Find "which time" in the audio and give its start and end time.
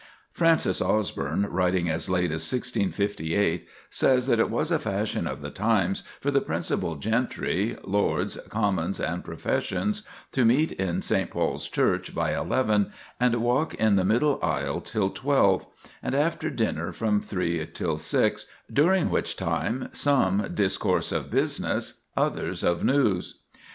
19.11-19.87